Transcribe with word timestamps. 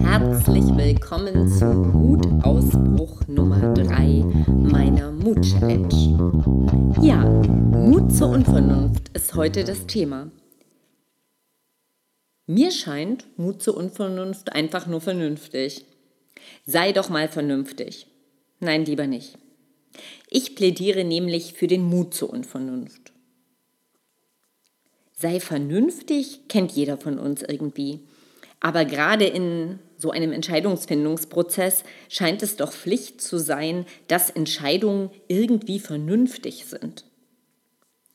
Herzlich 0.00 0.64
willkommen 0.74 1.46
zum 1.46 1.92
Mutausbruch 1.92 3.26
Nummer 3.28 3.74
3 3.74 4.24
meiner 4.48 5.12
Mut 5.12 5.42
Challenge. 5.42 6.96
Ja, 7.02 7.26
Mut 7.26 8.10
zur 8.10 8.30
Unvernunft 8.30 9.10
ist 9.12 9.34
heute 9.34 9.64
das 9.64 9.86
Thema. 9.86 10.30
Mir 12.46 12.70
scheint 12.70 13.26
Mut 13.36 13.62
zur 13.62 13.76
Unvernunft 13.76 14.54
einfach 14.54 14.86
nur 14.86 15.02
vernünftig. 15.02 15.84
Sei 16.64 16.92
doch 16.92 17.10
mal 17.10 17.28
vernünftig. 17.28 18.06
Nein, 18.60 18.86
lieber 18.86 19.06
nicht. 19.06 19.36
Ich 20.30 20.56
plädiere 20.56 21.04
nämlich 21.04 21.52
für 21.52 21.66
den 21.66 21.82
Mut 21.82 22.14
zur 22.14 22.30
Unvernunft. 22.30 23.12
Sei 25.16 25.40
vernünftig 25.40 26.48
kennt 26.48 26.72
jeder 26.72 26.98
von 26.98 27.18
uns 27.18 27.42
irgendwie. 27.42 28.00
Aber 28.60 28.84
gerade 28.84 29.24
in 29.24 29.80
so 29.98 30.10
einem 30.10 30.32
Entscheidungsfindungsprozess 30.32 31.82
scheint 32.08 32.42
es 32.42 32.56
doch 32.56 32.72
Pflicht 32.72 33.20
zu 33.20 33.38
sein, 33.38 33.86
dass 34.08 34.30
Entscheidungen 34.30 35.10
irgendwie 35.26 35.80
vernünftig 35.80 36.66
sind. 36.66 37.04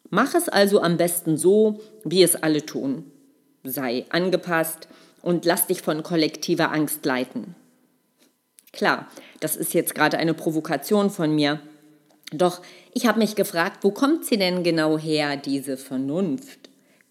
Mach 0.10 0.36
es 0.36 0.48
also 0.48 0.82
am 0.82 0.98
besten 0.98 1.38
so, 1.38 1.82
wie 2.04 2.22
es 2.24 2.36
alle 2.36 2.66
tun 2.66 3.12
sei 3.64 4.06
angepasst 4.10 4.88
und 5.22 5.46
lass 5.46 5.68
dich 5.68 5.82
von 5.82 6.04
kollektiver 6.04 6.72
Angst 6.72 7.06
leiten. 7.06 7.56
Klar, 8.74 9.08
das 9.40 9.56
ist 9.56 9.74
jetzt 9.74 9.96
gerade 9.96 10.18
eine 10.18 10.34
Provokation 10.34 11.10
von 11.10 11.34
mir. 11.34 11.60
Doch 12.32 12.62
ich 12.94 13.06
habe 13.06 13.20
mich 13.20 13.36
gefragt, 13.36 13.84
wo 13.84 13.92
kommt 13.92 14.26
sie 14.26 14.38
denn 14.38 14.64
genau 14.64 14.98
her, 14.98 15.36
diese 15.36 15.78
Vernunft? 15.78 16.61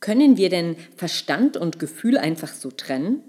Können 0.00 0.36
wir 0.36 0.48
denn 0.48 0.76
Verstand 0.96 1.56
und 1.56 1.78
Gefühl 1.78 2.16
einfach 2.16 2.52
so 2.52 2.70
trennen? 2.70 3.22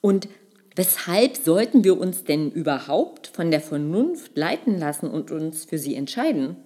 Und 0.00 0.28
weshalb 0.74 1.36
sollten 1.36 1.84
wir 1.84 1.98
uns 1.98 2.24
denn 2.24 2.50
überhaupt 2.50 3.28
von 3.28 3.50
der 3.50 3.60
Vernunft 3.60 4.36
leiten 4.36 4.78
lassen 4.78 5.08
und 5.08 5.30
uns 5.30 5.64
für 5.64 5.78
sie 5.78 5.94
entscheiden? 5.94 6.56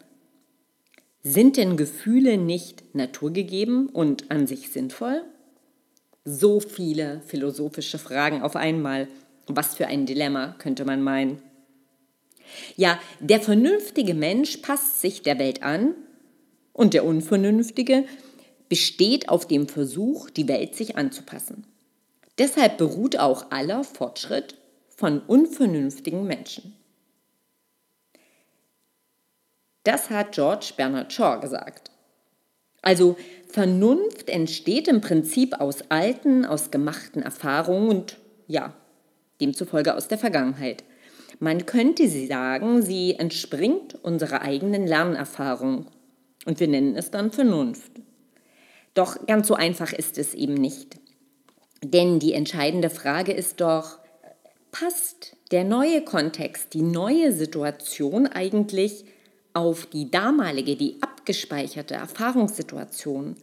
Sind 1.23 1.59
denn 1.59 1.77
Gefühle 1.77 2.39
nicht 2.39 2.95
naturgegeben 2.95 3.89
und 3.91 4.31
an 4.31 4.47
sich 4.47 4.71
sinnvoll? 4.71 5.23
So 6.25 6.61
viele 6.61 7.21
philosophische 7.27 7.99
Fragen 7.99 8.43
auf 8.43 8.57
einmal. 8.57 9.07
Was 9.47 9.75
für 9.75 9.87
ein 9.87 10.07
Dilemma, 10.07 10.55
könnte 10.59 10.85
man 10.85 11.03
meinen. 11.03 11.43
Ja, 12.77 12.99
der 13.21 13.41
vernünftige 13.41 14.15
Mensch 14.15 14.59
passt 14.59 15.01
sich 15.01 15.23
der 15.23 15.39
Welt 15.39 15.63
an 15.63 15.95
und 16.73 16.95
der 16.95 17.05
unvernünftige 17.05 18.05
besteht 18.71 19.29
auf 19.29 19.47
dem 19.47 19.69
Versuch, 19.69 20.31
die 20.31 20.49
Welt 20.49 20.75
sich 20.75 20.97
anzupassen. 20.97 21.67
Deshalb 22.39 22.79
beruht 22.79 23.19
auch 23.19 23.51
aller 23.51 23.85
Fortschritt 23.85 24.55
von 24.89 25.21
unvernünftigen 25.21 26.27
Menschen. 26.27 26.75
Das 29.83 30.09
hat 30.09 30.33
George 30.33 30.73
Bernard 30.77 31.13
Shaw 31.13 31.41
gesagt. 31.41 31.91
Also 32.81 33.17
Vernunft 33.49 34.31
entsteht 34.31 34.89
im 34.89 35.01
Prinzip 35.01 35.61
aus 35.61 35.83
alten, 35.91 36.45
aus 36.45 36.71
gemachten 36.71 37.23
Erfahrungen 37.23 37.89
und 37.89 38.19
ja, 38.47 38.75
demzufolge 39.41 39.95
aus 39.95 40.07
der 40.07 40.19
Vergangenheit. 40.19 40.85
Man 41.41 41.67
könnte 41.67 42.09
sie 42.09 42.27
sagen, 42.27 42.83
sie 42.83 43.15
entspringt 43.15 43.97
unserer 44.03 44.43
eigenen 44.43 44.87
Lernerfahrung 44.87 45.87
und 46.45 46.61
wir 46.61 46.69
nennen 46.69 46.95
es 46.95 47.11
dann 47.11 47.33
Vernunft. 47.33 47.93
Doch 48.95 49.27
ganz 49.27 49.49
so 49.49 49.55
einfach 49.55 49.93
ist 49.93 50.19
es 50.19 50.35
eben 50.35 50.55
nicht. 50.55 50.99
Denn 51.83 52.19
die 52.19 52.35
entscheidende 52.35 52.91
Frage 52.91 53.33
ist 53.33 53.61
doch, 53.61 53.99
passt 54.71 55.37
der 55.51 55.65
neue 55.65 56.03
Kontext, 56.03 56.75
die 56.75 56.83
neue 56.83 57.33
Situation 57.33 58.27
eigentlich 58.27 59.05
auf 59.53 59.87
die 59.87 60.11
damalige, 60.11 60.77
die 60.77 61.03
abgespeicherte 61.03 61.95
Erfahrungssituation. 61.95 63.37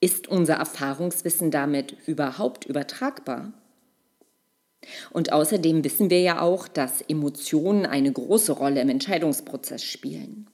Ist 0.00 0.28
unser 0.28 0.54
Erfahrungswissen 0.54 1.50
damit 1.50 1.96
überhaupt 2.06 2.66
übertragbar? 2.66 3.52
Und 5.10 5.32
außerdem 5.32 5.82
wissen 5.82 6.10
wir 6.10 6.20
ja 6.20 6.40
auch, 6.42 6.68
dass 6.68 7.00
Emotionen 7.00 7.86
eine 7.86 8.12
große 8.12 8.52
Rolle 8.52 8.82
im 8.82 8.90
Entscheidungsprozess 8.90 9.82
spielen. 9.82 10.50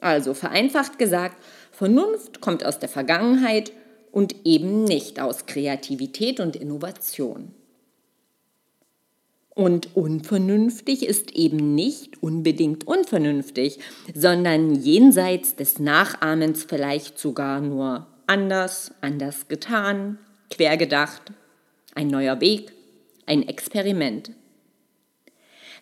Also 0.00 0.34
vereinfacht 0.34 0.98
gesagt, 0.98 1.36
Vernunft 1.72 2.40
kommt 2.40 2.64
aus 2.64 2.78
der 2.78 2.88
Vergangenheit 2.88 3.72
und 4.12 4.34
eben 4.44 4.84
nicht 4.84 5.20
aus 5.20 5.46
Kreativität 5.46 6.40
und 6.40 6.56
Innovation. 6.56 7.54
Und 9.56 9.96
unvernünftig 9.96 11.06
ist 11.06 11.32
eben 11.34 11.74
nicht 11.74 12.22
unbedingt 12.22 12.86
unvernünftig, 12.86 13.78
sondern 14.14 14.74
jenseits 14.74 15.56
des 15.56 15.78
Nachahmens 15.78 16.64
vielleicht 16.64 17.18
sogar 17.18 17.62
nur 17.62 18.06
anders, 18.26 18.92
anders 19.00 19.48
getan, 19.48 20.18
quergedacht, 20.50 21.32
ein 21.94 22.08
neuer 22.08 22.40
Weg, 22.42 22.72
ein 23.24 23.48
Experiment. 23.48 24.30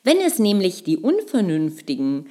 Wenn 0.05 0.19
es 0.19 0.39
nämlich 0.39 0.85
die 0.85 0.99
Unvernünftigen 0.99 2.27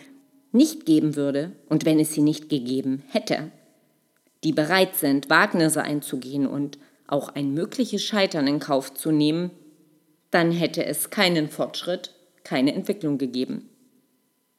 nicht 0.54 0.86
geben 0.86 1.16
würde 1.16 1.52
und 1.68 1.86
wenn 1.86 2.00
es 2.00 2.14
sie 2.14 2.22
nicht 2.22 2.48
gegeben 2.48 3.04
hätte, 3.10 3.52
die 4.44 4.54
bereit 4.54 4.96
sind, 4.96 5.30
Wagnisse 5.30 5.82
einzugehen 5.82 6.48
und 6.48 6.78
auch 7.08 7.30
ein 7.30 7.54
mögliches 7.54 8.04
Scheitern 8.04 8.48
in 8.48 8.60
Kauf 8.60 8.94
zu 8.94 9.12
nehmen, 9.12 9.52
dann 10.32 10.52
hätte 10.52 10.86
es 10.86 11.10
keinen 11.10 11.50
Fortschritt, 11.50 12.12
keine 12.44 12.74
Entwicklung 12.74 13.18
gegeben. 13.18 13.70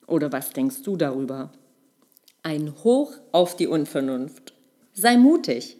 Oder 0.06 0.32
was 0.32 0.52
denkst 0.52 0.82
du 0.82 0.96
darüber? 0.96 1.52
Ein 2.42 2.74
Hoch 2.84 3.12
auf 3.32 3.56
die 3.56 3.66
Unvernunft. 3.66 4.54
Sei 4.92 5.16
mutig. 5.16 5.76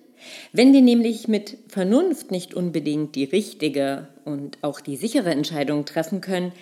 Wenn 0.53 0.73
wir 0.73 0.81
nämlich 0.81 1.29
mit 1.29 1.59
Vernunft 1.69 2.31
nicht 2.31 2.55
unbedingt 2.55 3.15
die 3.15 3.25
richtige 3.25 4.09
und 4.25 4.59
auch 4.63 4.81
die 4.81 4.97
sichere 4.97 5.31
Entscheidung 5.31 5.85
treffen 5.85 6.21
können, 6.21 6.53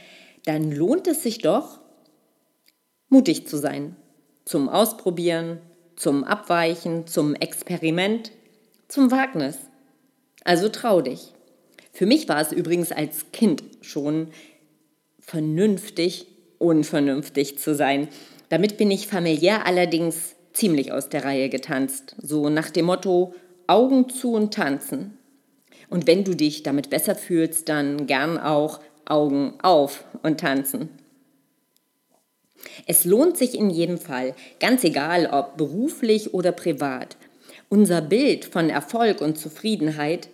dann 0.44 0.72
lohnt 0.72 1.06
es 1.06 1.22
sich 1.22 1.38
doch, 1.38 1.78
mutig 3.12 3.46
zu 3.46 3.58
sein. 3.58 3.94
Zum 4.46 4.70
Ausprobieren, 4.70 5.58
zum 5.96 6.24
Abweichen, 6.24 7.06
zum 7.06 7.34
Experiment, 7.34 8.32
zum 8.88 9.10
Wagnis. 9.10 9.58
Also 10.44 10.70
trau 10.70 11.02
dich. 11.02 11.34
Für 11.92 12.06
mich 12.06 12.28
war 12.28 12.40
es 12.40 12.52
übrigens 12.52 12.90
als 12.90 13.30
Kind 13.32 13.62
schon 13.82 14.28
vernünftig, 15.20 16.26
unvernünftig 16.58 17.58
zu 17.58 17.74
sein. 17.74 18.08
Damit 18.48 18.78
bin 18.78 18.90
ich 18.90 19.06
familiär 19.06 19.66
allerdings 19.66 20.34
ziemlich 20.54 20.90
aus 20.90 21.10
der 21.10 21.24
Reihe 21.24 21.50
getanzt. 21.50 22.16
So 22.20 22.48
nach 22.48 22.70
dem 22.70 22.86
Motto 22.86 23.34
Augen 23.66 24.08
zu 24.08 24.32
und 24.32 24.54
tanzen. 24.54 25.18
Und 25.90 26.06
wenn 26.06 26.24
du 26.24 26.34
dich 26.34 26.62
damit 26.62 26.88
besser 26.88 27.14
fühlst, 27.14 27.68
dann 27.68 28.06
gern 28.06 28.38
auch 28.38 28.80
Augen 29.04 29.54
auf 29.62 30.04
und 30.22 30.40
tanzen. 30.40 31.01
Es 32.86 33.04
lohnt 33.04 33.36
sich 33.36 33.58
in 33.58 33.70
jedem 33.70 33.98
Fall, 33.98 34.34
ganz 34.60 34.84
egal 34.84 35.26
ob 35.26 35.56
beruflich 35.56 36.34
oder 36.34 36.52
privat. 36.52 37.16
Unser 37.68 38.00
Bild 38.02 38.44
von 38.44 38.70
Erfolg 38.70 39.20
und 39.20 39.38
Zufriedenheit 39.38 40.28